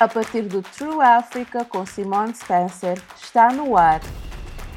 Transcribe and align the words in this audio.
A 0.00 0.06
partir 0.06 0.42
do 0.42 0.62
True 0.62 1.00
Africa 1.02 1.64
com 1.64 1.84
Simone 1.84 2.32
Spencer, 2.32 3.02
está 3.20 3.52
no 3.52 3.76
ar 3.76 4.00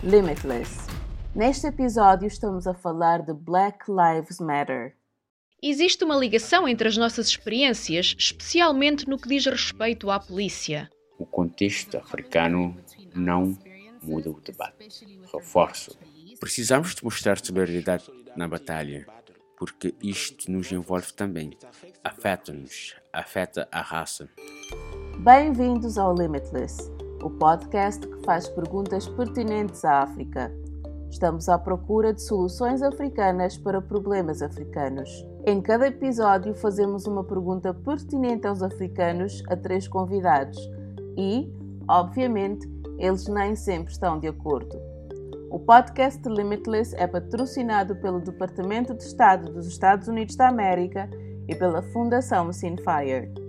Limitless. 0.04 0.88
Neste 1.36 1.68
episódio 1.68 2.28
estamos 2.28 2.66
a 2.66 2.74
falar 2.74 3.22
de 3.22 3.32
Black 3.32 3.86
Lives 3.88 4.40
Matter. 4.40 4.96
Existe 5.62 6.04
uma 6.04 6.16
ligação 6.16 6.68
entre 6.68 6.88
as 6.88 6.98
nossas 6.98 7.28
experiências, 7.28 8.16
especialmente 8.18 9.08
no 9.08 9.20
que 9.20 9.30
diz 9.30 9.46
respeito 9.46 10.10
à 10.10 10.20
polícia. 10.20 10.90
O 11.20 11.26
contexto 11.28 12.00
africano 12.00 12.76
não 13.14 13.56
muda 14.02 14.32
o 14.32 14.42
debate. 14.42 14.90
Reforço. 15.32 15.96
Precisamos 16.40 16.96
de 16.96 17.04
mostrar 17.04 17.38
solidariedade 17.38 18.06
na 18.36 18.48
batalha, 18.48 19.06
porque 19.56 19.94
isto 20.02 20.52
nos 20.52 20.72
envolve 20.72 21.14
também. 21.14 21.56
Afeta-nos, 22.04 22.96
afeta 23.14 23.70
a 23.72 23.82
raça. 23.82 24.28
Bem-vindos 25.24 26.00
ao 26.00 26.16
Limitless, 26.16 26.92
o 27.22 27.30
podcast 27.30 28.08
que 28.08 28.26
faz 28.26 28.50
perguntas 28.50 29.08
pertinentes 29.08 29.86
à 29.86 30.00
África. 30.02 30.52
Estamos 31.12 31.48
à 31.48 31.60
procura 31.60 32.12
de 32.12 32.24
soluções 32.24 32.82
africanas 32.82 33.56
para 33.56 33.80
problemas 33.80 34.42
africanos. 34.42 35.24
Em 35.46 35.62
cada 35.62 35.86
episódio, 35.86 36.56
fazemos 36.56 37.06
uma 37.06 37.24
pergunta 37.24 37.72
pertinente 37.72 38.48
aos 38.48 38.64
africanos 38.64 39.44
a 39.48 39.56
três 39.56 39.88
convidados 39.88 40.58
e, 41.16 41.54
obviamente, 41.88 42.68
eles 42.98 43.28
nem 43.28 43.56
sempre 43.56 43.94
estão 43.94 44.20
de 44.20 44.28
acordo. 44.28 44.76
O 45.52 45.60
podcast 45.60 46.28
Limitless 46.28 46.96
é 46.96 47.06
patrocinado 47.06 47.96
pelo 47.98 48.22
Departamento 48.22 48.96
de 48.96 49.04
Estado 49.04 49.54
dos 49.54 49.68
Estados 49.68 50.08
Unidos 50.08 50.36
da 50.36 50.48
América 50.48 51.08
e 51.48 51.54
pela 51.54 51.84
Fundação 51.84 52.52
Sinfire. 52.52 53.41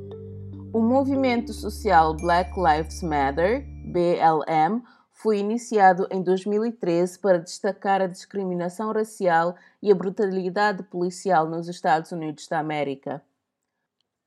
O 0.74 0.80
movimento 0.80 1.52
social 1.52 2.16
Black 2.16 2.58
Lives 2.58 3.02
Matter, 3.02 3.66
BLM, 3.84 4.82
foi 5.12 5.36
iniciado 5.36 6.08
em 6.10 6.22
2013 6.22 7.18
para 7.18 7.38
destacar 7.38 8.00
a 8.00 8.06
discriminação 8.06 8.90
racial 8.90 9.54
e 9.82 9.92
a 9.92 9.94
brutalidade 9.94 10.82
policial 10.84 11.46
nos 11.46 11.68
Estados 11.68 12.10
Unidos 12.10 12.48
da 12.48 12.58
América. 12.58 13.22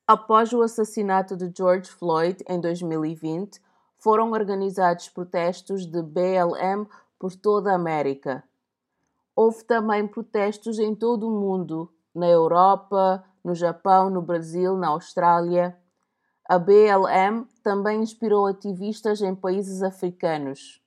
Após 0.05 0.53
o 0.53 0.61
assassinato 0.61 1.36
de 1.36 1.52
George 1.52 1.89
Floyd 1.89 2.44
em 2.48 2.61
2020, 2.61 3.59
foram 3.98 4.31
organizados 4.31 5.09
protestos 5.09 5.88
de 5.88 6.03
BLM 6.03 6.88
por 7.17 7.36
toda 7.36 7.72
a 7.72 7.75
América. 7.75 8.44
Houve 9.36 9.64
também 9.64 10.08
protestos 10.08 10.77
em 10.77 10.94
todo 10.94 11.27
o 11.27 11.31
mundo, 11.31 11.92
na 12.14 12.27
Europa, 12.27 13.23
no 13.44 13.55
Japão, 13.55 14.11
no 14.11 14.22
Brasil, 14.22 14.77
na 14.77 14.89
Austrália. 14.89 15.75
A 16.48 16.60
BLM 16.60 17.48
também 17.64 18.04
inspirou 18.04 18.46
ativistas 18.46 19.20
em 19.20 19.34
países 19.34 19.82
africanos. 19.82 20.80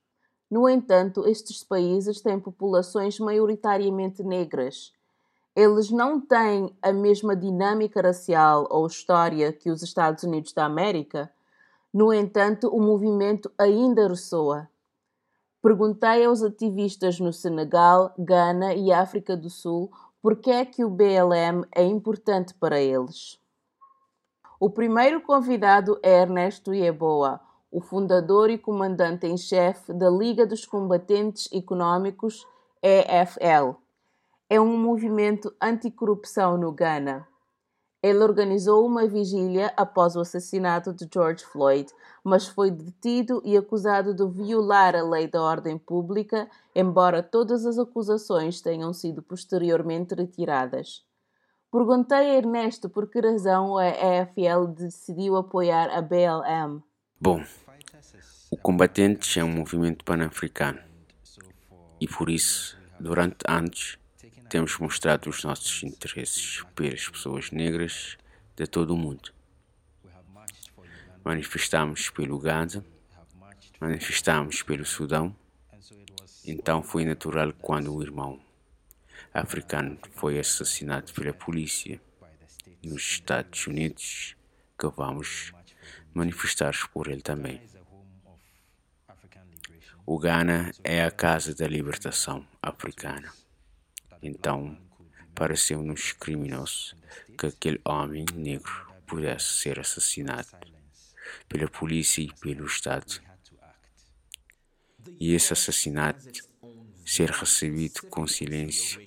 No 0.49 0.69
entanto, 0.69 1.27
estes 1.27 1.65
países 1.65 2.21
têm 2.21 2.39
populações 2.39 3.19
maioritariamente 3.19 4.23
negras. 4.23 4.93
Eles 5.57 5.91
não 5.91 6.21
têm 6.21 6.73
a 6.81 6.93
mesma 6.93 7.35
dinâmica 7.35 8.01
racial 8.01 8.69
ou 8.71 8.87
história 8.87 9.53
que 9.53 9.69
os 9.69 9.83
Estados 9.83 10.23
Unidos 10.23 10.53
da 10.53 10.65
América. 10.65 11.29
No 11.93 12.15
entanto, 12.15 12.69
o 12.69 12.81
movimento 12.81 13.51
ainda 13.59 14.07
ressoa. 14.07 14.69
Perguntei 15.61 16.25
aos 16.25 16.41
ativistas 16.41 17.19
no 17.19 17.33
Senegal, 17.33 18.15
Gana 18.17 18.75
e 18.75 18.93
África 18.93 19.37
do 19.37 19.51
Sul 19.51 19.91
por 20.23 20.37
que 20.37 20.53
é 20.53 20.65
que 20.65 20.85
o 20.85 20.91
BLM 20.91 21.67
é 21.75 21.83
importante 21.83 22.55
para 22.55 22.81
eles. 22.81 23.41
O 24.61 24.69
primeiro 24.69 25.21
convidado 25.21 26.01
é 26.03 26.21
Ernesto 26.21 26.75
Yeboah, 26.75 27.39
o 27.71 27.81
fundador 27.81 28.51
e 28.51 28.59
comandante 28.59 29.25
em 29.25 29.37
chefe 29.37 29.93
da 29.93 30.11
Liga 30.11 30.45
dos 30.45 30.67
Combatentes 30.67 31.49
Econômicos, 31.53 32.45
EFL. 32.83 33.77
É 34.51 34.61
um 34.61 34.77
movimento 34.77 35.55
anticorrupção 35.63 36.57
no 36.57 36.73
Ghana. 36.73 37.25
Ele 38.03 38.19
organizou 38.19 38.85
uma 38.85 39.07
vigília 39.07 39.73
após 39.77 40.17
o 40.17 40.21
assassinato 40.21 40.93
de 40.93 41.09
George 41.13 41.45
Floyd, 41.45 41.89
mas 42.25 42.49
foi 42.49 42.73
detido 42.73 43.41
e 43.45 43.57
acusado 43.57 44.13
de 44.13 44.27
violar 44.27 44.97
a 44.97 45.05
lei 45.05 45.29
da 45.29 45.41
ordem 45.41 45.79
pública, 45.79 46.51
embora 46.75 47.23
todas 47.23 47.65
as 47.65 47.79
acusações 47.79 48.61
tenham 48.61 48.93
sido 48.93 49.23
posteriormente 49.23 50.17
retiradas. 50.17 51.08
Perguntei 51.71 52.17
a 52.17 52.35
Ernesto 52.37 52.89
por 52.89 53.11
que 53.11 53.21
razão 53.21 53.77
a 53.77 53.87
EFL 53.87 54.69
decidiu 54.75 55.37
apoiar 55.37 55.91
a 55.91 56.01
BLM. 56.01 56.83
Bom, 57.21 57.45
o 58.51 58.57
Combatentes 58.57 59.37
é 59.37 59.45
um 59.45 59.51
movimento 59.51 60.03
pan-africano 60.03 60.79
e 62.01 62.09
por 62.09 62.31
isso, 62.31 62.79
durante 62.99 63.37
anos, 63.47 63.99
temos 64.49 64.79
mostrado 64.79 65.29
os 65.29 65.45
nossos 65.45 65.83
interesses 65.83 66.65
pelas 66.75 67.07
pessoas 67.07 67.51
negras 67.51 68.17
de 68.57 68.67
todo 68.67 68.95
o 68.95 68.97
mundo. 68.97 69.31
Manifestamos 71.23 72.09
pelo 72.09 72.39
Gaza, 72.39 72.83
manifestamos 73.79 74.63
pelo 74.63 74.87
Sudão, 74.87 75.37
então 76.47 76.83
foi 76.83 77.05
natural 77.05 77.53
quando 77.61 77.95
o 77.95 78.03
irmão 78.03 78.48
africano 79.33 79.99
foi 80.13 80.39
assassinado 80.39 81.13
pela 81.13 81.33
polícia 81.33 82.01
nos 82.83 83.03
Estados 83.03 83.67
Unidos 83.67 84.37
que 84.79 84.87
vamos 84.89 85.53
manifestar 86.15 86.75
por 86.93 87.09
ele 87.09 87.23
também. 87.23 87.61
O 90.07 90.19
Ghana 90.19 90.73
é 90.83 91.05
a 91.05 91.11
casa 91.11 91.55
da 91.55 91.67
libertação 91.67 92.47
africana. 92.63 93.33
Então, 94.23 94.79
pareceu-nos 95.35 96.13
criminoso 96.13 96.97
que 97.37 97.47
aquele 97.47 97.81
homem 97.85 98.25
negro 98.35 98.91
pudesse 99.07 99.47
ser 99.47 99.79
assassinado 99.79 100.49
pela 101.49 101.69
polícia 101.69 102.23
e 102.23 102.33
pelo 102.41 102.67
Estado. 102.67 103.21
E 105.21 105.35
esse 105.35 105.53
assassinato 105.53 106.25
ser 107.09 107.31
recebido 107.31 108.03
com 108.11 108.27
silêncio 108.27 109.01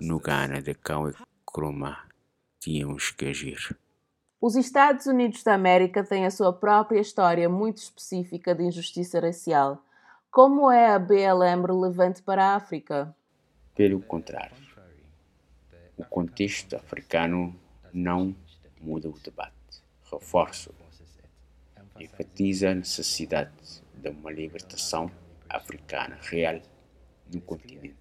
no 0.00 0.20
Ghana 0.20 0.62
de 0.62 0.74
Cão 0.74 1.10
e 1.10 1.14
Croma, 1.44 1.98
tínhamos 2.60 3.10
que 3.10 3.26
agir. 3.26 3.76
Os 4.40 4.54
Estados 4.54 5.06
Unidos 5.06 5.42
da 5.42 5.54
América 5.54 6.04
têm 6.04 6.24
a 6.24 6.30
sua 6.30 6.52
própria 6.52 7.00
história 7.00 7.48
muito 7.48 7.78
específica 7.78 8.54
de 8.54 8.62
injustiça 8.62 9.18
racial. 9.18 9.84
Como 10.30 10.70
é 10.70 10.86
a 10.86 11.00
BLM 11.00 11.66
relevante 11.66 12.22
para 12.22 12.44
a 12.44 12.54
África? 12.54 13.12
Pelo 13.74 14.00
contrário, 14.02 14.56
o 15.96 16.04
contexto 16.04 16.76
africano 16.76 17.58
não 17.92 18.36
muda 18.80 19.08
o 19.08 19.18
debate, 19.18 19.82
reforça, 20.12 20.70
enfatiza 21.98 22.70
a 22.70 22.74
necessidade 22.74 23.82
de 23.94 24.10
uma 24.10 24.30
libertação 24.30 25.10
africana 25.48 26.16
real 26.22 26.60
no 27.32 27.40
continente. 27.40 27.96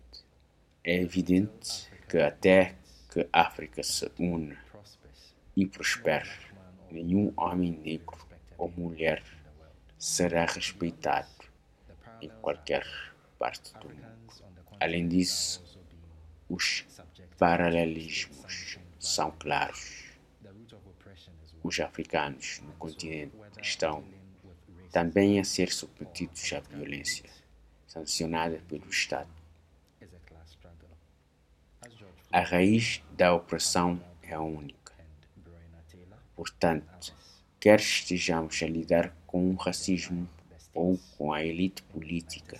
É 0.84 0.96
evidente 0.96 1.90
que 2.08 2.18
até 2.18 2.76
que 3.12 3.28
a 3.34 3.42
África 3.42 3.84
se 3.84 4.10
une 4.18 4.58
e 5.56 5.66
prospere, 5.66 6.30
nenhum 6.92 7.34
homem 7.36 7.72
negro 7.72 8.28
ou 8.58 8.70
mulher 8.70 9.24
será 9.98 10.46
respeitado 10.46 11.28
em 12.22 12.30
qualquer 12.42 12.86
parte 13.38 13.74
do 13.80 13.90
mundo. 13.90 14.08
Além 14.80 15.08
disso, 15.08 15.64
os 16.50 16.86
paralelismos 17.38 18.78
são 19.00 19.32
claros. 19.32 20.06
Os 21.64 21.80
africanos 21.80 22.62
no 22.62 22.72
continente 22.74 23.36
estão 23.62 24.04
também 24.92 25.40
a 25.40 25.44
ser 25.44 25.72
submetidos 25.72 26.54
à 26.54 26.60
violência 26.60 27.30
sancionada 27.88 28.62
pelo 28.68 28.88
Estado. 28.90 29.30
A 32.32 32.42
raiz 32.42 33.02
da 33.14 33.34
opressão 33.34 34.02
é 34.22 34.38
única. 34.38 34.94
Portanto, 36.36 37.16
quer 37.60 37.80
estejamos 37.80 38.62
a 38.62 38.68
lidar 38.68 39.16
com 39.26 39.50
o 39.50 39.56
racismo 39.56 40.30
ou 40.74 41.00
com 41.18 41.34
a 41.34 41.44
elite 41.44 41.82
política, 41.84 42.60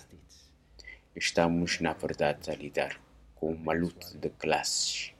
estamos, 1.14 1.78
na 1.80 1.92
verdade, 1.92 2.50
a 2.50 2.54
lidar 2.54 3.00
com 3.36 3.52
uma 3.52 3.72
luta 3.72 4.16
de 4.18 4.30
classes, 4.30 5.12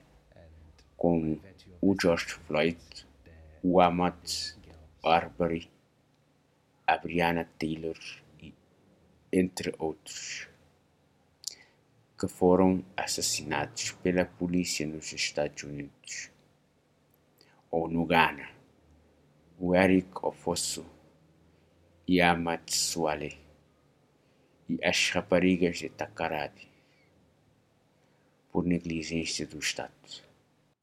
com 0.96 1.38
o 1.80 1.94
George 2.00 2.26
Floyd, 2.26 3.06
o 3.62 3.80
Ahmad 3.80 4.16
Arbery, 5.04 5.70
a 6.86 6.96
Brianna 6.96 7.48
Taylor 7.58 7.96
entre 9.32 9.74
outros, 9.78 10.48
que 12.18 12.26
foram 12.26 12.84
assassinados 12.96 13.92
pela 14.02 14.24
polícia 14.24 14.86
nos 14.86 15.12
Estados 15.12 15.62
Unidos 15.62 16.30
ou 17.70 17.88
no 17.88 18.04
Ghana. 18.04 18.48
O 19.60 19.74
Eric 19.74 20.08
Ofosu 20.22 20.86
e 22.06 22.20
Amatsuale 22.20 23.38
e 24.68 24.78
as 24.84 25.10
raparigas 25.10 25.78
de 25.78 25.88
Takaradi 25.88 26.68
por 28.52 28.64
negligência 28.64 29.46
do 29.46 29.58
Estado. 29.58 29.92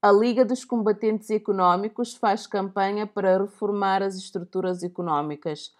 A 0.01 0.12
Liga 0.12 0.45
dos 0.45 0.63
Combatentes 0.63 1.30
Econômicos 1.30 2.13
faz 2.13 2.45
campanha 2.45 3.07
para 3.07 3.42
reformar 3.42 4.03
as 4.03 4.15
estruturas 4.15 4.83
econômicas. 4.83 5.74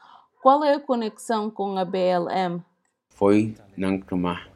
Qual 0.45 0.63
é 0.63 0.75
a 0.75 0.80
conexão 0.80 1.50
com 1.50 1.75
a 1.75 1.83
BLM? 1.83 2.62
Foi 3.09 3.56
Nkrumah 3.75 4.47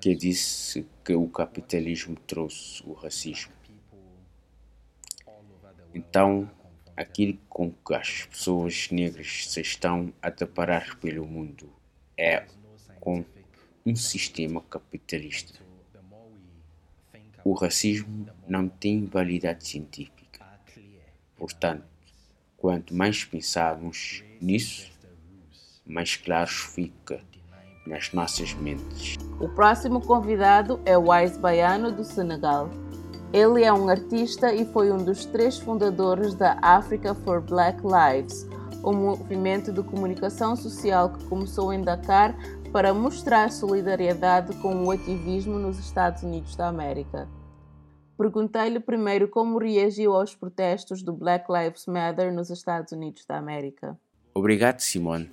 que 0.00 0.14
disse 0.14 0.86
que 1.04 1.14
o 1.14 1.26
capitalismo 1.28 2.14
trouxe 2.28 2.80
o 2.86 2.92
racismo. 2.92 3.52
Então, 5.92 6.48
aquilo 6.96 7.40
com 7.48 7.72
que 7.72 7.92
as 7.92 8.26
pessoas 8.26 8.88
negras 8.92 9.48
se 9.48 9.62
estão 9.62 10.12
a 10.22 10.30
deparar 10.30 10.96
pelo 11.00 11.26
mundo 11.26 11.68
é 12.16 12.46
com 13.00 13.24
um 13.84 13.96
sistema 13.96 14.60
capitalista. 14.60 15.58
O 17.44 17.52
racismo 17.52 18.28
não 18.46 18.68
tem 18.68 19.06
validade 19.06 19.66
científica. 19.66 20.46
Portanto, 21.34 21.82
quanto 22.60 22.94
mais 22.94 23.24
pensarmos 23.24 24.22
nisso, 24.40 24.90
mais 25.86 26.14
claro 26.16 26.50
fica 26.50 27.20
nas 27.86 28.12
nossas 28.12 28.52
mentes. 28.54 29.16
O 29.40 29.48
próximo 29.48 30.00
convidado 30.00 30.78
é 30.84 30.96
Wise 30.96 31.38
Baiano, 31.38 31.90
do 31.90 32.04
Senegal. 32.04 32.70
Ele 33.32 33.64
é 33.64 33.72
um 33.72 33.88
artista 33.88 34.52
e 34.52 34.64
foi 34.66 34.92
um 34.92 34.98
dos 34.98 35.24
três 35.24 35.58
fundadores 35.58 36.34
da 36.34 36.58
Africa 36.60 37.14
for 37.14 37.40
Black 37.40 37.80
Lives, 37.82 38.46
um 38.84 38.92
movimento 38.92 39.72
de 39.72 39.82
comunicação 39.82 40.54
social 40.54 41.10
que 41.10 41.24
começou 41.24 41.72
em 41.72 41.82
Dakar 41.82 42.36
para 42.72 42.92
mostrar 42.92 43.50
solidariedade 43.50 44.54
com 44.56 44.84
o 44.84 44.90
ativismo 44.90 45.58
nos 45.58 45.78
Estados 45.78 46.22
Unidos 46.22 46.54
da 46.54 46.68
América. 46.68 47.28
Perguntei-lhe 48.20 48.78
primeiro 48.78 49.28
como 49.28 49.56
reagiu 49.56 50.12
aos 50.12 50.34
protestos 50.34 51.02
do 51.02 51.10
Black 51.10 51.50
Lives 51.50 51.86
Matter 51.86 52.30
nos 52.30 52.50
Estados 52.50 52.92
Unidos 52.92 53.24
da 53.24 53.38
América. 53.38 53.98
Obrigado, 54.34 54.80
Simone. 54.80 55.32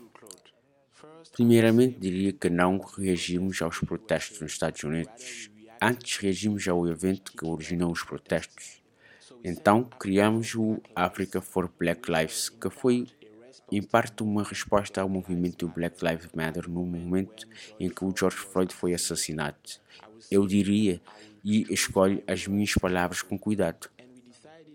Primeiramente, 1.34 2.00
diria 2.00 2.31
que 2.31 2.50
não 2.50 2.80
reagimos 2.80 3.62
aos 3.62 3.80
protestos 3.80 4.39
nos 4.39 4.54
Estados 4.54 4.81
Unidos. 4.86 5.51
Antes, 5.81 6.16
reagimos 6.16 6.66
ao 6.66 6.88
evento 6.88 7.34
que 7.34 7.45
originou 7.45 7.92
os 7.92 8.04
protestos. 8.04 8.81
Então, 9.44 9.84
criamos 9.84 10.56
o 10.56 10.80
Africa 10.95 11.42
for 11.42 11.69
Black 11.78 12.10
Lives, 12.10 12.48
que 12.48 12.69
foi 12.69 13.06
em 13.69 13.84
parte 13.84 14.24
uma 14.24 14.44
resposta 14.44 15.01
ao 15.01 15.10
movimento 15.10 15.68
Black 15.68 16.01
Lives 16.06 16.30
Matter 16.34 16.69
no 16.69 16.86
momento 16.86 17.45
em 17.78 17.89
que 17.89 18.06
o 18.06 18.13
George 18.18 18.38
Floyd 18.38 18.74
foi 18.74 18.94
assassinado. 18.94 19.57
Eu 20.31 20.48
diria, 20.48 21.01
e 21.49 21.65
escolho 21.73 22.21
as 22.27 22.45
minhas 22.45 22.73
palavras 22.73 23.21
com 23.21 23.39
cuidado. 23.39 23.89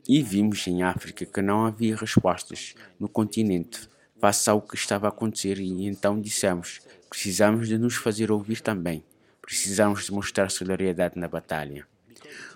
E 0.09 0.23
vimos 0.23 0.67
em 0.67 0.83
África 0.83 1.27
que 1.27 1.43
não 1.43 1.67
havia 1.67 1.95
respostas 1.95 2.75
no 2.99 3.11
continente 3.11 3.91
face 4.19 4.49
ao 4.49 4.63
que 4.63 4.75
estava 4.75 5.07
a 5.07 5.11
acontecer 5.11 5.59
e 5.59 5.87
então 5.87 6.19
dissemos: 6.19 6.81
precisamos 7.11 7.69
de 7.69 7.77
nos 7.77 7.97
fazer 7.97 8.33
ouvir 8.33 8.63
também. 8.63 9.05
Precisamos 9.43 10.07
de 10.07 10.13
mostrar 10.13 10.51
solidariedade 10.51 11.19
na 11.19 11.29
batalha. 11.29 11.87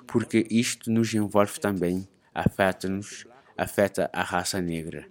Porque 0.06 0.46
isto 0.50 0.90
nos 0.90 1.12
envolve 1.12 1.60
também, 1.60 2.08
afeta-nos, 2.32 3.26
afeta 3.54 4.08
a 4.14 4.22
raça 4.22 4.62
negra, 4.62 5.06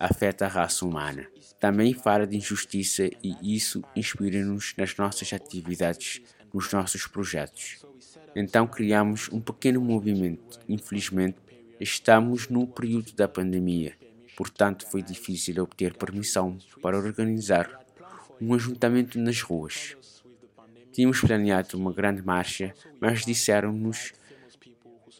afeta 0.00 0.46
a 0.46 0.48
raça 0.48 0.84
humana. 0.84 1.28
Também 1.60 1.94
fala 1.94 2.26
de 2.26 2.36
injustiça 2.36 3.08
e 3.22 3.36
isso 3.54 3.84
inspira-nos 3.94 4.74
nas 4.76 4.96
nossas 4.96 5.32
atividades, 5.32 6.22
nos 6.52 6.72
nossos 6.72 7.06
projetos. 7.06 7.84
Então 8.34 8.66
criamos 8.66 9.28
um 9.32 9.40
pequeno 9.40 9.80
movimento. 9.80 10.60
Infelizmente, 10.68 11.38
estamos 11.80 12.48
no 12.48 12.66
período 12.66 13.12
da 13.12 13.28
pandemia 13.28 13.96
Portanto, 14.38 14.86
foi 14.88 15.02
difícil 15.02 15.60
obter 15.60 15.94
permissão 15.94 16.56
para 16.80 16.96
organizar 16.96 17.68
um 18.40 18.54
ajuntamento 18.54 19.18
nas 19.18 19.40
ruas. 19.40 19.96
Tínhamos 20.92 21.20
planeado 21.20 21.76
uma 21.76 21.92
grande 21.92 22.22
marcha, 22.22 22.72
mas 23.00 23.24
disseram-nos 23.24 24.12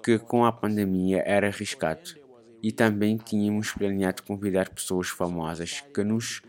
que 0.05 0.21
com 0.21 0.45
a 0.45 0.53
pandemia 0.53 1.25
era 1.27 1.49
arriscado. 1.49 2.15
E 2.63 2.71
também 2.71 3.17
tínhamos 3.17 3.73
planeado 3.73 4.23
convidar 4.23 4.69
pessoas 4.69 5.09
famosas 5.09 5.81
que 5.93 6.05
nos 6.05 6.41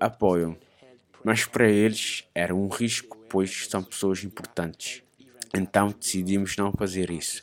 apoiam. 0.00 0.58
Mas 1.22 1.44
para 1.44 1.70
eles 1.70 2.24
era 2.34 2.52
um 2.52 2.66
risco, 2.66 3.16
pois 3.28 3.66
são 3.68 3.82
pessoas 3.82 4.24
importantes. 4.24 5.02
Então 5.54 5.94
decidimos 5.98 6.56
não 6.56 6.72
fazer 6.72 7.10
isso, 7.10 7.42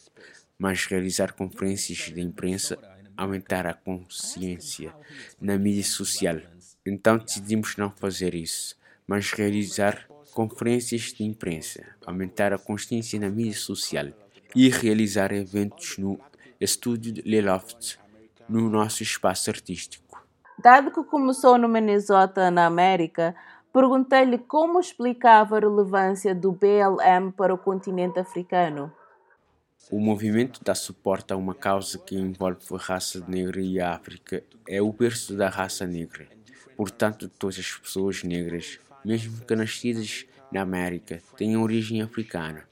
mas 0.58 0.86
realizar 0.86 1.34
conferências 1.34 1.98
de 2.14 2.22
imprensa 2.22 2.78
aumentar 3.18 3.66
a 3.66 3.74
consciência 3.74 4.94
na 5.40 5.58
mídia 5.58 5.84
social. 5.84 6.38
Então 6.86 7.18
decidimos 7.18 7.78
não 7.78 7.90
fazer 7.90 8.36
isso, 8.36 8.76
mas 9.08 9.32
realizar 9.32 10.08
conferências 10.34 11.14
de 11.14 11.24
imprensa, 11.24 11.84
aumentar 12.06 12.54
a 12.54 12.58
consciência 12.58 13.20
na 13.20 13.30
mídia 13.30 13.58
social 13.58 14.08
e 14.56 14.70
realizar 14.70 15.32
eventos 15.32 15.98
no 15.98 16.20
estúdio 16.60 17.14
de 17.14 17.22
Le 17.22 17.42
Loft, 17.42 17.98
no 18.48 18.70
nosso 18.70 19.02
espaço 19.02 19.50
artístico. 19.50 20.24
Dado 20.58 20.92
que 20.92 21.04
começou 21.04 21.58
no 21.58 21.68
Minnesota, 21.68 22.50
na 22.50 22.66
América, 22.66 23.36
perguntei-lhe 23.76 24.38
como 24.38 24.80
explicava 24.80 25.58
a 25.58 25.60
relevância 25.60 26.34
do 26.34 26.54
BLM 26.54 27.34
para 27.36 27.54
o 27.54 27.58
continente 27.58 28.18
africano. 28.18 28.90
O 29.92 30.00
movimento 30.00 30.62
dá 30.64 30.74
suporte 30.74 31.34
a 31.34 31.36
uma 31.36 31.54
causa 31.54 32.00
que 32.00 32.16
envolve 32.16 32.62
a 32.72 32.78
raça 32.78 33.22
negra 33.28 33.60
e 33.60 33.78
a 33.82 33.94
África. 33.94 34.42
É 34.66 34.82
o 34.82 34.94
berço 34.94 35.36
da 35.36 35.50
raça 35.50 35.86
negra. 35.86 36.26
Portanto, 36.78 37.28
todas 37.28 37.60
as 37.60 37.70
pessoas 37.74 38.24
negras, 38.24 38.80
mesmo 39.04 39.46
que 39.46 39.54
nascidas 39.54 40.26
na 40.50 40.62
América, 40.62 41.22
têm 41.36 41.58
origem 41.58 42.02
africana. 42.02 42.64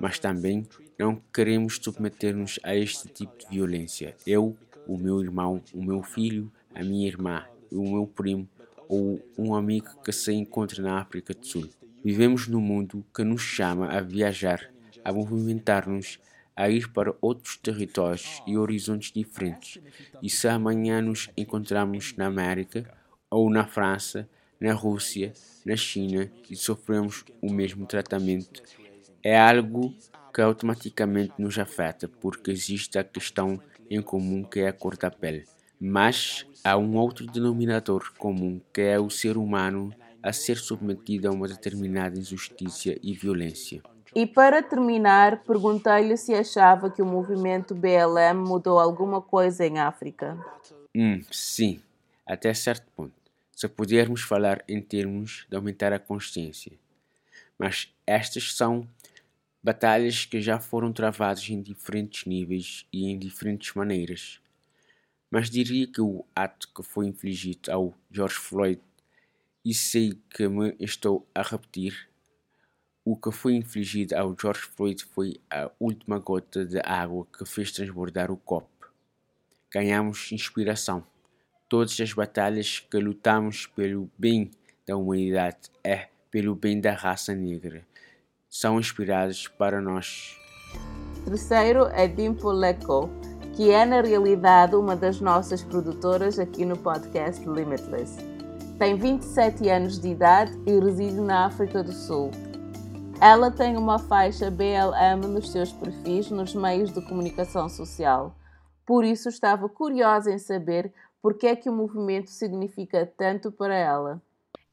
Mas 0.00 0.18
também 0.18 0.66
não 0.98 1.22
queremos 1.32 1.78
submeter-nos 1.80 2.58
a 2.64 2.74
este 2.74 3.06
tipo 3.06 3.38
de 3.38 3.46
violência. 3.46 4.16
Eu, 4.26 4.56
o 4.88 4.98
meu 4.98 5.20
irmão, 5.20 5.62
o 5.72 5.84
meu 5.84 6.02
filho, 6.02 6.50
a 6.74 6.82
minha 6.82 7.06
irmã, 7.06 7.44
o 7.70 7.88
meu 7.88 8.08
primo 8.08 8.48
ou 8.88 9.20
um 9.38 9.54
amigo 9.54 10.02
que 10.04 10.12
se 10.12 10.32
encontra 10.32 10.82
na 10.82 11.00
África 11.00 11.34
do 11.34 11.46
Sul. 11.46 11.68
Vivemos 12.04 12.48
num 12.48 12.60
mundo 12.60 13.04
que 13.14 13.22
nos 13.22 13.42
chama 13.42 13.88
a 13.88 14.00
viajar 14.00 14.72
a 15.04 15.12
movimentar-nos 15.12 16.18
a 16.54 16.68
ir 16.68 16.90
para 16.92 17.14
outros 17.20 17.56
territórios 17.56 18.42
e 18.46 18.56
horizontes 18.56 19.12
diferentes. 19.12 19.82
E 20.22 20.28
se 20.28 20.46
amanhã 20.48 21.00
nos 21.00 21.30
encontramos 21.36 22.14
na 22.16 22.26
América, 22.26 22.92
ou 23.30 23.50
na 23.50 23.66
França, 23.66 24.28
na 24.60 24.74
Rússia, 24.74 25.32
na 25.64 25.76
China 25.76 26.30
e 26.50 26.54
sofremos 26.54 27.24
o 27.40 27.50
mesmo 27.50 27.86
tratamento, 27.86 28.62
é 29.22 29.38
algo 29.38 29.94
que 30.34 30.40
automaticamente 30.40 31.32
nos 31.38 31.58
afeta, 31.58 32.08
porque 32.08 32.50
existe 32.50 32.98
a 32.98 33.04
questão 33.04 33.60
em 33.90 34.02
comum 34.02 34.42
que 34.44 34.60
é 34.60 34.68
a 34.68 34.72
cor 34.72 34.96
da 34.96 35.10
pele. 35.10 35.46
Mas 35.84 36.46
há 36.62 36.76
um 36.78 36.94
outro 36.94 37.26
denominador 37.26 38.12
comum 38.16 38.60
que 38.72 38.80
é 38.82 39.00
o 39.00 39.10
ser 39.10 39.36
humano 39.36 39.92
a 40.22 40.32
ser 40.32 40.56
submetido 40.56 41.26
a 41.26 41.32
uma 41.32 41.48
determinada 41.48 42.16
injustiça 42.16 42.94
e 43.02 43.12
violência. 43.12 43.82
E 44.14 44.24
para 44.24 44.62
terminar, 44.62 45.42
perguntei-lhe 45.44 46.16
se 46.16 46.32
achava 46.34 46.88
que 46.88 47.02
o 47.02 47.04
movimento 47.04 47.74
BLM 47.74 48.38
mudou 48.46 48.78
alguma 48.78 49.20
coisa 49.20 49.66
em 49.66 49.80
África. 49.80 50.38
Hum, 50.94 51.20
sim, 51.32 51.80
até 52.24 52.54
certo 52.54 52.86
ponto. 52.94 53.12
Se 53.50 53.66
pudermos 53.66 54.22
falar 54.22 54.62
em 54.68 54.80
termos 54.80 55.46
de 55.50 55.56
aumentar 55.56 55.92
a 55.92 55.98
consciência. 55.98 56.72
Mas 57.58 57.92
estas 58.06 58.54
são 58.54 58.86
batalhas 59.60 60.24
que 60.26 60.40
já 60.40 60.60
foram 60.60 60.92
travadas 60.92 61.48
em 61.50 61.60
diferentes 61.60 62.24
níveis 62.26 62.86
e 62.92 63.06
em 63.10 63.18
diferentes 63.18 63.74
maneiras. 63.74 64.41
Mas 65.32 65.48
diria 65.48 65.86
que 65.86 66.02
o 66.02 66.26
ato 66.36 66.68
que 66.74 66.82
foi 66.82 67.06
infligido 67.06 67.72
ao 67.72 67.94
George 68.10 68.34
Floyd, 68.34 68.78
e 69.64 69.72
sei 69.72 70.20
que 70.28 70.46
me 70.46 70.76
estou 70.78 71.26
a 71.34 71.40
repetir, 71.40 72.10
o 73.02 73.16
que 73.16 73.32
foi 73.32 73.54
infligido 73.54 74.14
ao 74.14 74.36
George 74.38 74.60
Floyd 74.60 75.02
foi 75.06 75.40
a 75.50 75.70
última 75.80 76.18
gota 76.18 76.66
de 76.66 76.78
água 76.84 77.26
que 77.32 77.46
fez 77.46 77.72
transbordar 77.72 78.30
o 78.30 78.36
copo. 78.36 78.92
Ganhamos 79.70 80.30
inspiração. 80.32 81.02
Todas 81.66 81.98
as 81.98 82.12
batalhas 82.12 82.80
que 82.80 82.98
lutamos 82.98 83.66
pelo 83.68 84.10
bem 84.18 84.50
da 84.86 84.98
humanidade 84.98 85.70
é 85.82 86.10
pelo 86.30 86.54
bem 86.54 86.78
da 86.78 86.92
raça 86.92 87.34
negra. 87.34 87.86
São 88.50 88.78
inspiradas 88.78 89.48
para 89.48 89.80
nós. 89.80 90.36
Terceiro 91.24 91.86
é 91.86 92.06
Dimpo 92.06 92.52
Leko. 92.52 93.21
Que 93.52 93.70
é 93.70 93.84
na 93.84 94.00
realidade 94.00 94.74
uma 94.74 94.96
das 94.96 95.20
nossas 95.20 95.62
produtoras 95.62 96.38
aqui 96.38 96.64
no 96.64 96.76
podcast 96.76 97.46
Limitless. 97.46 98.16
Tem 98.78 98.96
27 98.96 99.68
anos 99.68 100.00
de 100.00 100.08
idade 100.08 100.58
e 100.66 100.78
reside 100.80 101.20
na 101.20 101.46
África 101.46 101.82
do 101.82 101.92
Sul. 101.92 102.30
Ela 103.20 103.50
tem 103.50 103.76
uma 103.76 103.98
faixa 103.98 104.50
BLM 104.50 105.28
nos 105.28 105.52
seus 105.52 105.70
perfis 105.70 106.30
nos 106.30 106.54
meios 106.54 106.92
de 106.92 107.02
comunicação 107.02 107.68
social. 107.68 108.34
Por 108.86 109.04
isso 109.04 109.28
estava 109.28 109.68
curiosa 109.68 110.32
em 110.32 110.38
saber 110.38 110.92
por 111.20 111.34
que 111.34 111.46
é 111.46 111.54
que 111.54 111.68
o 111.68 111.72
movimento 111.72 112.30
significa 112.30 113.06
tanto 113.16 113.52
para 113.52 113.74
ela. 113.74 114.20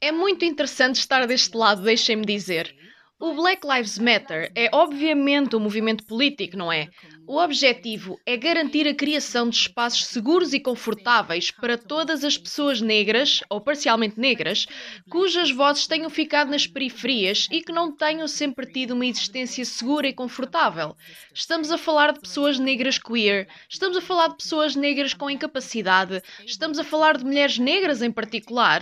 É 0.02 0.12
muito 0.12 0.46
interessante 0.46 0.96
estar 0.96 1.28
deste 1.28 1.56
lado, 1.56 1.84
deixem-me 1.84 2.26
dizer. 2.26 2.74
O 3.22 3.34
Black 3.34 3.68
Lives 3.68 4.00
Matter 4.00 4.50
é 4.56 4.70
obviamente 4.72 5.54
um 5.54 5.60
movimento 5.60 6.06
político, 6.06 6.56
não 6.56 6.72
é? 6.72 6.88
O 7.28 7.38
objetivo 7.38 8.18
é 8.26 8.38
garantir 8.38 8.88
a 8.88 8.96
criação 8.96 9.50
de 9.50 9.58
espaços 9.58 10.06
seguros 10.06 10.54
e 10.54 10.60
confortáveis 10.60 11.52
para 11.52 11.78
todas 11.78 12.24
as 12.24 12.38
pessoas 12.38 12.80
negras, 12.80 13.42
ou 13.50 13.60
parcialmente 13.60 14.18
negras, 14.18 14.66
cujas 15.12 15.52
vozes 15.52 15.86
tenham 15.86 16.10
ficado 16.10 16.50
nas 16.50 16.66
periferias 16.66 17.46
e 17.52 17.62
que 17.62 17.74
não 17.74 17.94
tenham 17.94 18.26
sempre 18.26 18.66
tido 18.66 18.92
uma 18.92 19.06
existência 19.06 19.66
segura 19.66 20.08
e 20.08 20.14
confortável. 20.14 20.96
Estamos 21.34 21.74
a 21.74 21.78
falar 21.78 22.14
de 22.14 22.22
pessoas 22.22 22.58
negras 22.58 22.98
queer, 22.98 23.50
estamos 23.70 23.98
a 23.98 24.02
falar 24.02 24.30
de 24.30 24.38
pessoas 24.38 24.78
negras 24.78 25.14
com 25.14 25.30
incapacidade, 25.30 26.22
estamos 26.46 26.80
a 26.80 26.86
falar 26.86 27.18
de 27.18 27.26
mulheres 27.26 27.58
negras 27.58 28.02
em 28.02 28.14
particular. 28.14 28.82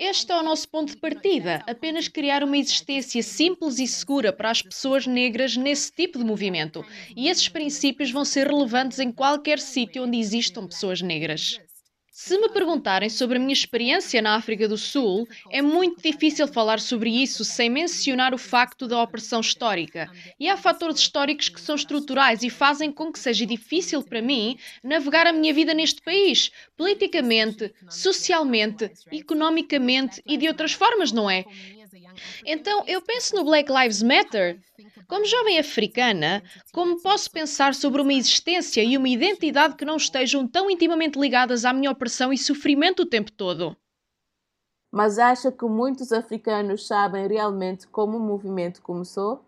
Este 0.00 0.30
é 0.30 0.36
o 0.36 0.44
nosso 0.44 0.68
ponto 0.68 0.92
de 0.92 0.96
partida, 0.96 1.60
apenas 1.66 2.06
criar 2.06 2.44
uma 2.44 2.56
existência 2.56 3.20
simples 3.20 3.80
e 3.80 3.86
segura 3.88 4.32
para 4.32 4.48
as 4.48 4.62
pessoas 4.62 5.08
negras 5.08 5.56
nesse 5.56 5.90
tipo 5.90 6.18
de 6.18 6.24
movimento. 6.24 6.86
E 7.16 7.28
esses 7.28 7.48
princípios 7.48 8.12
vão 8.12 8.24
ser 8.24 8.46
relevantes 8.46 9.00
em 9.00 9.10
qualquer 9.10 9.58
sítio 9.58 10.04
onde 10.04 10.16
existam 10.16 10.68
pessoas 10.68 11.02
negras. 11.02 11.60
Se 12.20 12.36
me 12.36 12.48
perguntarem 12.48 13.08
sobre 13.08 13.36
a 13.36 13.40
minha 13.40 13.52
experiência 13.52 14.20
na 14.20 14.34
África 14.34 14.66
do 14.66 14.76
Sul, 14.76 15.28
é 15.52 15.62
muito 15.62 16.02
difícil 16.02 16.48
falar 16.48 16.80
sobre 16.80 17.10
isso 17.10 17.44
sem 17.44 17.70
mencionar 17.70 18.34
o 18.34 18.38
facto 18.38 18.88
da 18.88 19.00
opressão 19.00 19.38
histórica. 19.38 20.10
E 20.38 20.48
há 20.48 20.56
fatores 20.56 20.98
históricos 20.98 21.48
que 21.48 21.60
são 21.60 21.76
estruturais 21.76 22.42
e 22.42 22.50
fazem 22.50 22.90
com 22.90 23.12
que 23.12 23.20
seja 23.20 23.46
difícil 23.46 24.02
para 24.02 24.20
mim 24.20 24.58
navegar 24.82 25.28
a 25.28 25.32
minha 25.32 25.54
vida 25.54 25.72
neste 25.72 26.02
país, 26.02 26.50
politicamente, 26.76 27.72
socialmente, 27.88 28.90
economicamente 29.12 30.20
e 30.26 30.36
de 30.36 30.48
outras 30.48 30.72
formas, 30.72 31.12
não 31.12 31.30
é? 31.30 31.44
Então, 32.44 32.82
eu 32.88 33.00
penso 33.00 33.36
no 33.36 33.44
Black 33.44 33.70
Lives 33.70 34.02
Matter. 34.02 34.58
Como 35.08 35.24
jovem 35.24 35.58
africana, 35.58 36.42
como 36.70 37.00
posso 37.00 37.30
pensar 37.30 37.74
sobre 37.74 38.02
uma 38.02 38.12
existência 38.12 38.84
e 38.84 38.94
uma 38.94 39.08
identidade 39.08 39.74
que 39.74 39.84
não 39.84 39.96
estejam 39.96 40.46
tão 40.46 40.70
intimamente 40.70 41.18
ligadas 41.18 41.64
à 41.64 41.72
minha 41.72 41.90
opressão 41.90 42.30
e 42.30 42.36
sofrimento 42.36 43.00
o 43.00 43.06
tempo 43.06 43.32
todo? 43.32 43.74
Mas 44.92 45.18
acha 45.18 45.50
que 45.50 45.64
muitos 45.64 46.12
africanos 46.12 46.86
sabem 46.86 47.26
realmente 47.26 47.86
como 47.88 48.18
o 48.18 48.20
movimento 48.20 48.82
começou? 48.82 49.42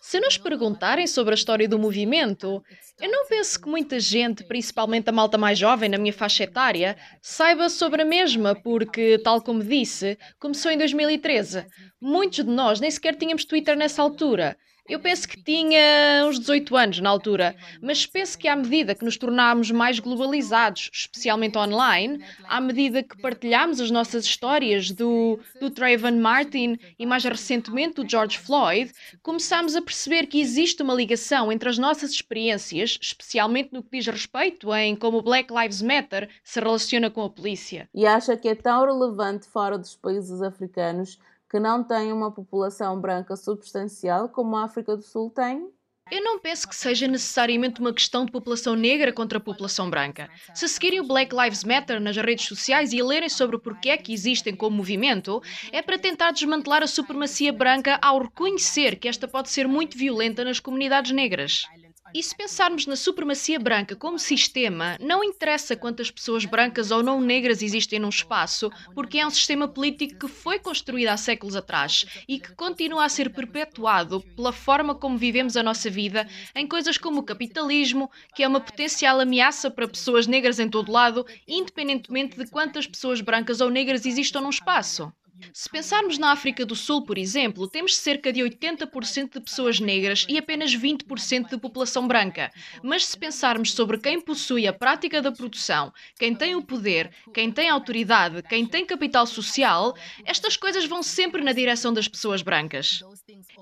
Se 0.00 0.18
nos 0.18 0.36
perguntarem 0.36 1.06
sobre 1.06 1.34
a 1.34 1.36
história 1.36 1.68
do 1.68 1.78
movimento, 1.78 2.60
eu 3.00 3.10
não 3.10 3.28
penso 3.28 3.60
que 3.60 3.68
muita 3.68 4.00
gente, 4.00 4.42
principalmente 4.42 5.08
a 5.08 5.12
malta 5.12 5.38
mais 5.38 5.56
jovem 5.56 5.88
na 5.88 5.98
minha 5.98 6.12
faixa 6.12 6.44
etária, 6.44 6.96
saiba 7.22 7.68
sobre 7.68 8.02
a 8.02 8.04
mesma, 8.04 8.56
porque, 8.56 9.18
tal 9.18 9.40
como 9.40 9.62
disse, 9.62 10.18
começou 10.40 10.72
em 10.72 10.78
2013. 10.78 11.64
Muitos 12.00 12.44
de 12.44 12.50
nós 12.50 12.80
nem 12.80 12.90
sequer 12.90 13.14
tínhamos 13.14 13.44
Twitter 13.44 13.76
nessa 13.76 14.02
altura. 14.02 14.56
Eu 14.88 14.98
penso 14.98 15.28
que 15.28 15.42
tinha 15.42 16.24
uns 16.26 16.38
18 16.38 16.76
anos 16.76 17.00
na 17.00 17.10
altura, 17.10 17.54
mas 17.80 18.06
penso 18.06 18.36
que 18.36 18.48
à 18.48 18.56
medida 18.56 18.94
que 18.94 19.04
nos 19.04 19.16
tornámos 19.16 19.70
mais 19.70 19.98
globalizados, 19.98 20.90
especialmente 20.92 21.56
online, 21.56 22.24
à 22.44 22.60
medida 22.60 23.02
que 23.02 23.20
partilhámos 23.20 23.80
as 23.80 23.90
nossas 23.90 24.24
histórias 24.24 24.90
do, 24.90 25.38
do 25.60 25.70
Trayvon 25.70 26.18
Martin 26.18 26.78
e 26.98 27.06
mais 27.06 27.24
recentemente 27.24 28.02
do 28.02 28.08
George 28.08 28.38
Floyd, 28.38 28.92
começámos 29.22 29.76
a 29.76 29.82
perceber 29.82 30.26
que 30.26 30.40
existe 30.40 30.82
uma 30.82 30.94
ligação 30.94 31.52
entre 31.52 31.68
as 31.68 31.78
nossas 31.78 32.10
experiências, 32.10 32.98
especialmente 33.00 33.72
no 33.72 33.82
que 33.82 33.98
diz 33.98 34.06
respeito 34.06 34.74
em 34.74 34.96
como 34.96 35.22
Black 35.22 35.52
Lives 35.52 35.82
Matter 35.82 36.28
se 36.42 36.58
relaciona 36.60 37.10
com 37.10 37.22
a 37.22 37.30
polícia. 37.30 37.88
E 37.94 38.06
acha 38.06 38.36
que 38.36 38.48
é 38.48 38.54
tão 38.54 38.84
relevante 38.84 39.46
fora 39.46 39.78
dos 39.78 39.94
países 39.94 40.42
africanos 40.42 41.18
que 41.50 41.58
não 41.58 41.82
tem 41.82 42.12
uma 42.12 42.30
população 42.30 43.00
branca 43.00 43.34
substancial 43.34 44.28
como 44.28 44.56
a 44.56 44.62
África 44.62 44.96
do 44.96 45.02
Sul 45.02 45.30
tem? 45.30 45.68
Eu 46.08 46.22
não 46.24 46.40
penso 46.40 46.68
que 46.68 46.74
seja 46.74 47.06
necessariamente 47.06 47.80
uma 47.80 47.92
questão 47.92 48.24
de 48.24 48.32
população 48.32 48.74
negra 48.74 49.12
contra 49.12 49.38
a 49.38 49.40
população 49.40 49.88
branca. 49.88 50.28
Se 50.54 50.68
seguirem 50.68 51.00
o 51.00 51.06
Black 51.06 51.34
Lives 51.34 51.62
Matter 51.62 52.00
nas 52.00 52.16
redes 52.16 52.46
sociais 52.46 52.92
e 52.92 53.02
lerem 53.02 53.28
sobre 53.28 53.54
o 53.54 53.60
porquê 53.60 53.96
que 53.96 54.12
existem 54.12 54.54
como 54.54 54.76
movimento, 54.76 55.40
é 55.70 55.80
para 55.82 55.98
tentar 55.98 56.32
desmantelar 56.32 56.82
a 56.82 56.88
supremacia 56.88 57.52
branca 57.52 57.98
ao 58.02 58.22
reconhecer 58.22 58.96
que 58.96 59.08
esta 59.08 59.28
pode 59.28 59.50
ser 59.50 59.68
muito 59.68 59.96
violenta 59.96 60.44
nas 60.44 60.58
comunidades 60.58 61.12
negras. 61.12 61.64
E 62.12 62.22
se 62.22 62.34
pensarmos 62.34 62.86
na 62.86 62.96
supremacia 62.96 63.58
branca 63.58 63.94
como 63.94 64.18
sistema, 64.18 64.96
não 65.00 65.22
interessa 65.22 65.76
quantas 65.76 66.10
pessoas 66.10 66.44
brancas 66.44 66.90
ou 66.90 67.04
não 67.04 67.20
negras 67.20 67.62
existem 67.62 68.00
num 68.00 68.08
espaço, 68.08 68.68
porque 68.94 69.18
é 69.18 69.26
um 69.26 69.30
sistema 69.30 69.68
político 69.68 70.18
que 70.18 70.28
foi 70.28 70.58
construído 70.58 71.08
há 71.08 71.16
séculos 71.16 71.54
atrás 71.54 72.04
e 72.26 72.40
que 72.40 72.52
continua 72.54 73.04
a 73.04 73.08
ser 73.08 73.30
perpetuado 73.30 74.22
pela 74.34 74.52
forma 74.52 74.92
como 74.94 75.16
vivemos 75.16 75.56
a 75.56 75.62
nossa 75.62 75.88
vida 75.88 76.26
em 76.54 76.66
coisas 76.66 76.98
como 76.98 77.20
o 77.20 77.24
capitalismo, 77.24 78.10
que 78.34 78.42
é 78.42 78.48
uma 78.48 78.60
potencial 78.60 79.20
ameaça 79.20 79.70
para 79.70 79.86
pessoas 79.86 80.26
negras 80.26 80.58
em 80.58 80.68
todo 80.68 80.90
lado, 80.90 81.24
independentemente 81.46 82.36
de 82.36 82.50
quantas 82.50 82.88
pessoas 82.88 83.20
brancas 83.20 83.60
ou 83.60 83.70
negras 83.70 84.04
existam 84.04 84.40
num 84.40 84.50
espaço. 84.50 85.12
Se 85.52 85.68
pensarmos 85.68 86.18
na 86.18 86.32
África 86.32 86.64
do 86.64 86.76
Sul, 86.76 87.04
por 87.04 87.18
exemplo, 87.18 87.68
temos 87.68 87.96
cerca 87.96 88.32
de 88.32 88.40
80% 88.40 89.34
de 89.34 89.40
pessoas 89.40 89.80
negras 89.80 90.26
e 90.28 90.38
apenas 90.38 90.74
20% 90.74 91.50
de 91.50 91.58
população 91.58 92.06
branca. 92.06 92.52
Mas 92.82 93.06
se 93.06 93.18
pensarmos 93.18 93.72
sobre 93.72 93.98
quem 93.98 94.20
possui 94.20 94.66
a 94.66 94.72
prática 94.72 95.20
da 95.20 95.32
produção, 95.32 95.92
quem 96.18 96.34
tem 96.34 96.54
o 96.54 96.62
poder, 96.62 97.10
quem 97.32 97.50
tem 97.50 97.68
autoridade, 97.68 98.42
quem 98.42 98.66
tem 98.66 98.84
capital 98.84 99.26
social, 99.26 99.94
estas 100.24 100.56
coisas 100.56 100.84
vão 100.84 101.02
sempre 101.02 101.42
na 101.42 101.52
direção 101.52 101.92
das 101.92 102.08
pessoas 102.08 102.42
brancas. 102.42 103.02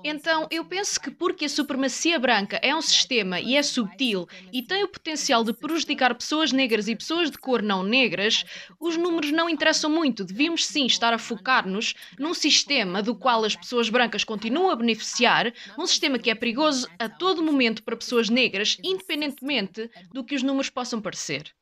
Então, 0.03 0.47
eu 0.49 0.65
penso 0.65 0.99
que 0.99 1.11
porque 1.11 1.45
a 1.45 1.49
supremacia 1.49 2.17
branca 2.17 2.59
é 2.61 2.75
um 2.75 2.81
sistema 2.81 3.39
e 3.39 3.55
é 3.55 3.63
subtil 3.63 4.27
e 4.51 4.61
tem 4.61 4.83
o 4.83 4.87
potencial 4.87 5.43
de 5.43 5.53
prejudicar 5.53 6.15
pessoas 6.15 6.51
negras 6.51 6.87
e 6.87 6.95
pessoas 6.95 7.29
de 7.29 7.37
cor 7.37 7.61
não 7.61 7.83
negras, 7.83 8.45
os 8.79 8.97
números 8.97 9.31
não 9.31 9.49
interessam 9.49 9.89
muito. 9.89 10.23
Devíamos 10.23 10.65
sim 10.65 10.85
estar 10.85 11.13
a 11.13 11.17
focar 11.17 11.67
nos 11.69 11.93
num 12.17 12.33
sistema 12.33 13.01
do 13.01 13.15
qual 13.15 13.45
as 13.45 13.55
pessoas 13.55 13.89
brancas 13.89 14.23
continuam 14.23 14.71
a 14.71 14.75
beneficiar, 14.75 15.53
um 15.77 15.85
sistema 15.85 16.19
que 16.19 16.29
é 16.29 16.35
perigoso 16.35 16.87
a 16.99 17.07
todo 17.07 17.43
momento 17.43 17.83
para 17.83 17.95
pessoas 17.95 18.29
negras, 18.29 18.77
independentemente 18.83 19.89
do 20.11 20.23
que 20.23 20.35
os 20.35 20.43
números 20.43 20.69
possam 20.69 20.99
parecer. 21.01 21.53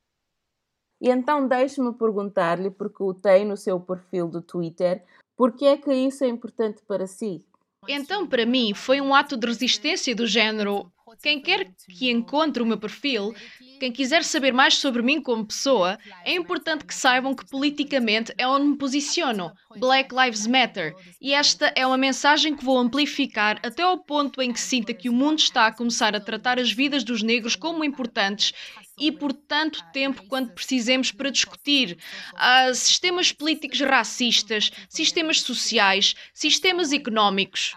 E 0.99 1.09
então 1.09 1.47
deixe-me 1.47 1.93
perguntar-lhe, 1.93 2.71
porque 2.71 3.03
o 3.03 3.13
tem 3.13 3.45
no 3.45 3.55
seu 3.55 3.79
perfil 3.79 4.27
do 4.27 4.41
Twitter, 4.41 5.03
por 5.35 5.51
que 5.51 5.65
é 5.65 5.77
que 5.77 5.93
isso 5.93 6.23
é 6.23 6.27
importante 6.27 6.81
para 6.87 7.05
si? 7.05 7.45
Então, 7.87 8.27
para 8.27 8.45
mim, 8.45 8.73
foi 8.73 8.99
um 8.99 9.13
ato 9.13 9.37
de 9.37 9.45
resistência 9.45 10.15
do 10.15 10.25
género 10.25 10.91
quem 11.21 11.41
quer 11.41 11.71
que 11.97 12.09
encontre 12.11 12.61
o 12.61 12.65
meu 12.65 12.77
perfil, 12.77 13.33
quem 13.79 13.91
quiser 13.91 14.23
saber 14.23 14.51
mais 14.51 14.75
sobre 14.75 15.01
mim 15.01 15.21
como 15.21 15.45
pessoa, 15.45 15.97
é 16.25 16.33
importante 16.33 16.85
que 16.85 16.93
saibam 16.93 17.35
que 17.35 17.47
politicamente 17.47 18.33
é 18.37 18.47
onde 18.47 18.67
me 18.67 18.77
posiciono. 18.77 19.51
Black 19.77 20.13
Lives 20.13 20.47
Matter. 20.47 20.93
E 21.21 21.33
esta 21.33 21.71
é 21.75 21.85
uma 21.85 21.97
mensagem 21.97 22.55
que 22.55 22.65
vou 22.65 22.77
amplificar 22.77 23.59
até 23.63 23.83
ao 23.83 23.97
ponto 23.97 24.41
em 24.41 24.51
que 24.51 24.59
sinta 24.59 24.93
que 24.93 25.09
o 25.09 25.13
mundo 25.13 25.39
está 25.39 25.67
a 25.67 25.71
começar 25.71 26.15
a 26.15 26.19
tratar 26.19 26.59
as 26.59 26.71
vidas 26.71 27.03
dos 27.03 27.21
negros 27.21 27.55
como 27.55 27.83
importantes 27.83 28.53
e 28.99 29.11
por 29.11 29.31
tanto 29.31 29.83
tempo 29.93 30.25
quanto 30.27 30.53
precisemos 30.53 31.11
para 31.11 31.29
discutir 31.29 31.97
uh, 32.33 32.73
sistemas 32.73 33.31
políticos 33.31 33.79
racistas, 33.79 34.71
sistemas 34.89 35.41
sociais, 35.41 36.15
sistemas 36.33 36.91
económicos. 36.91 37.75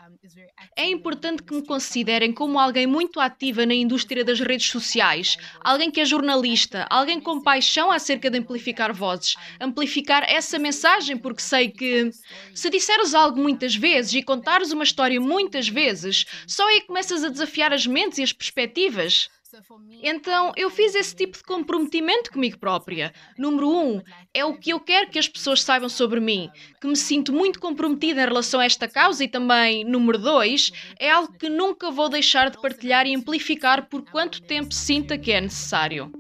É 0.77 0.87
importante 0.87 1.43
que 1.43 1.55
me 1.55 1.65
considerem 1.65 2.31
como 2.31 2.59
alguém 2.59 2.87
muito 2.87 3.19
ativa 3.19 3.65
na 3.65 3.73
indústria 3.73 4.23
das 4.23 4.39
redes 4.39 4.71
sociais, 4.71 5.39
alguém 5.61 5.91
que 5.91 5.99
é 5.99 6.05
jornalista, 6.05 6.87
alguém 6.91 7.19
com 7.19 7.43
paixão 7.43 7.91
acerca 7.91 8.31
de 8.31 8.39
amplificar 8.39 8.93
vozes, 8.93 9.35
amplificar 9.59 10.23
essa 10.29 10.59
mensagem, 10.59 11.17
porque 11.17 11.41
sei 11.41 11.71
que 11.71 12.11
se 12.55 12.69
disseres 12.69 13.15
algo 13.15 13.41
muitas 13.41 13.75
vezes 13.75 14.13
e 14.13 14.23
contares 14.23 14.73
uma 14.73 14.85
história 14.85 15.19
muitas 15.19 15.69
vezes, 15.69 16.27
só 16.47 16.69
aí 16.69 16.83
começas 16.83 17.25
a 17.25 17.29
desafiar 17.31 17.73
as 17.73 17.87
mentes 17.87 18.19
e 18.19 18.23
as 18.23 18.33
perspectivas. 18.33 19.31
Então 20.03 20.53
eu 20.57 20.71
fiz 20.71 20.95
esse 20.95 21.15
tipo 21.15 21.37
de 21.37 21.45
comprometimento 21.45 22.31
comigo 22.31 22.59
própria. 22.59 23.13
Número 23.37 23.69
um, 23.69 24.01
é 24.33 24.45
o 24.45 24.57
que 24.57 24.71
eu 24.71 24.81
quero 24.81 25.11
que 25.11 25.19
as 25.19 25.29
pessoas 25.29 25.63
saibam 25.63 25.89
sobre 25.89 26.21
mim, 26.21 26.49
que 26.81 26.87
me 26.87 26.97
sinto 26.97 27.33
muito 27.33 27.59
comprometida 27.59 28.23
em 28.23 28.27
relação 28.27 28.61
a 28.61 28.65
esta 28.65 28.87
causa 28.87 29.25
e 29.25 29.29
também, 29.29 29.85
número 29.85 30.19
dois, 30.19 30.71
é 30.99 31.11
algo 31.11 31.33
que 31.33 31.49
nunca 31.49 31.91
vou 31.91 32.09
deixar 32.09 32.51
de 32.51 32.61
partilhar 32.61 33.07
e 33.07 33.15
amplificar 33.15 33.89
por 33.89 34.03
quanto 34.03 34.43
tempo 34.43 34.73
sinta 34.73 35.19
que 35.19 35.33
é 35.33 35.41
necessário. 35.41 36.13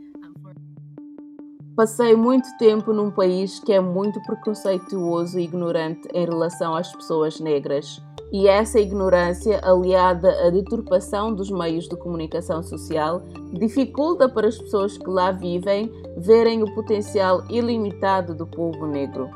Passei 1.76 2.14
muito 2.14 2.46
tempo 2.58 2.92
num 2.92 3.10
país 3.10 3.58
que 3.60 3.72
é 3.72 3.80
muito 3.80 4.20
preconceituoso 4.24 5.38
e 5.38 5.44
ignorante 5.44 6.06
em 6.12 6.26
relação 6.26 6.74
às 6.74 6.94
pessoas 6.94 7.40
negras. 7.40 8.02
E 8.32 8.46
essa 8.46 8.78
ignorância, 8.78 9.60
aliada 9.64 10.46
à 10.46 10.50
deturpação 10.50 11.34
dos 11.34 11.50
meios 11.50 11.88
de 11.88 11.96
comunicação 11.96 12.62
social, 12.62 13.22
dificulta 13.52 14.28
para 14.28 14.46
as 14.46 14.56
pessoas 14.56 14.96
que 14.96 15.10
lá 15.10 15.32
vivem 15.32 15.90
verem 16.16 16.62
o 16.62 16.72
potencial 16.74 17.42
ilimitado 17.50 18.32
do 18.32 18.46
povo 18.46 18.86
negro. 18.86 19.28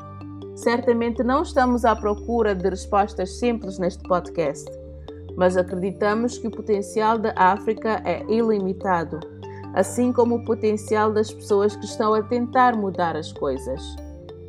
Certamente 0.55 1.21
não 1.23 1.41
estamos 1.41 1.83
à 1.83 1.93
procura 1.93 2.55
de 2.55 2.69
respostas 2.69 3.37
simples 3.37 3.77
neste 3.77 4.01
podcast, 4.03 4.65
mas 5.35 5.57
acreditamos 5.57 6.37
que 6.37 6.47
o 6.47 6.51
potencial 6.51 7.17
da 7.17 7.33
África 7.35 8.01
é 8.05 8.23
ilimitado, 8.31 9.19
assim 9.73 10.13
como 10.13 10.35
o 10.35 10.45
potencial 10.45 11.11
das 11.11 11.29
pessoas 11.33 11.75
que 11.75 11.83
estão 11.83 12.13
a 12.13 12.23
tentar 12.23 12.77
mudar 12.77 13.17
as 13.17 13.33
coisas. 13.33 14.04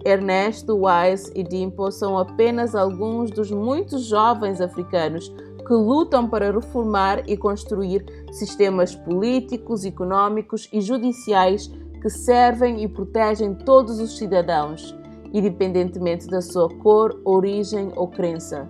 Ernesto, 0.07 0.81
Wise 0.85 1.33
e 1.35 1.43
Dimpo 1.43 1.91
são 1.91 2.17
apenas 2.17 2.77
alguns 2.77 3.33
dos 3.33 3.51
muitos 3.51 4.05
jovens 4.05 4.61
africanos 4.61 5.35
que 5.67 5.75
lutam 5.75 6.29
para 6.29 6.53
reformar 6.53 7.29
e 7.29 7.37
construir 7.37 8.07
sistemas 8.31 8.95
políticos, 8.95 9.85
econômicos 9.85 10.69
e 10.73 10.81
judiciais 10.81 11.67
que 12.01 12.09
servem 12.09 12.85
e 12.85 12.89
protegem 12.89 13.53
todos 13.53 13.99
os 13.99 14.17
cidadãos, 14.17 14.97
independentemente 15.33 16.29
da 16.29 16.41
sua 16.41 16.73
cor, 16.77 17.21
origem 17.25 17.91
ou 17.97 18.07
crença. 18.07 18.69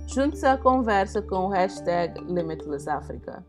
Junte-se 0.07 0.47
à 0.47 0.57
conversa 0.57 1.23
com 1.23 1.47
o 1.47 1.49
hashtag 1.49 2.21
Limitless 2.25 2.89
Africa. 2.89 3.45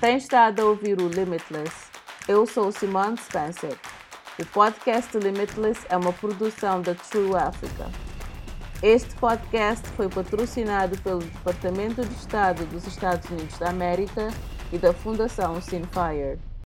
Tem 0.00 0.16
estado 0.16 0.60
a 0.60 0.64
ouvir 0.66 1.00
o 1.00 1.08
Limitless? 1.08 1.90
Eu 2.28 2.44
sou 2.46 2.70
Simone 2.70 3.16
Spencer. 3.16 3.76
O 4.38 4.46
podcast 4.46 5.16
Limitless 5.18 5.86
é 5.88 5.96
uma 5.96 6.12
produção 6.12 6.82
da 6.82 6.94
True 6.94 7.36
Africa. 7.36 7.86
Este 8.82 9.14
podcast 9.16 9.86
foi 9.90 10.08
patrocinado 10.08 10.98
pelo 11.02 11.20
Departamento 11.20 12.02
de 12.02 12.14
Estado 12.14 12.64
dos 12.66 12.86
Estados 12.86 13.28
Unidos 13.30 13.58
da 13.58 13.70
América 13.70 14.28
e 14.72 14.78
da 14.78 14.92
Fundação 14.92 15.60
Sinfire. 15.60 16.49